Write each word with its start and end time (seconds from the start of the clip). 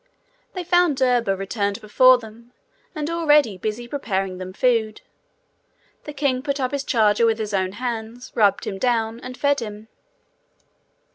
They 0.55 0.63
found 0.63 0.97
Derba 0.97 1.35
returned 1.35 1.79
before 1.79 2.17
them, 2.17 2.53
and 2.95 3.07
already 3.07 3.55
busy 3.59 3.87
preparing 3.87 4.39
them 4.39 4.51
food. 4.51 5.01
The 6.05 6.11
king 6.13 6.41
put 6.41 6.59
up 6.59 6.71
his 6.71 6.83
charger 6.83 7.27
with 7.27 7.37
his 7.37 7.53
own 7.53 7.73
hands, 7.73 8.31
rubbed 8.33 8.65
him 8.65 8.79
down, 8.79 9.19
and 9.19 9.37
fed 9.37 9.59
him. 9.59 9.89